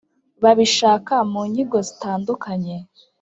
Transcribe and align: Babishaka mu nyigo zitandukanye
Babishaka 0.43 1.13
mu 1.31 1.41
nyigo 1.51 1.77
zitandukanye 1.87 2.75